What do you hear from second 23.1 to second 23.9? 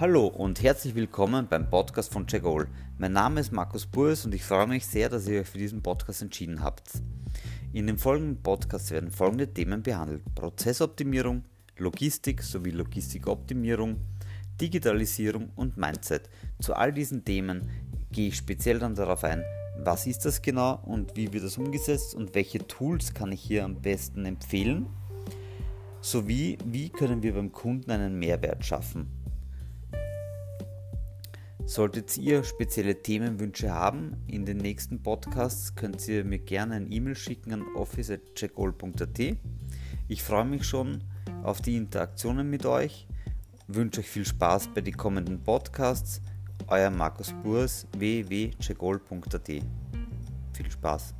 kann ich hier am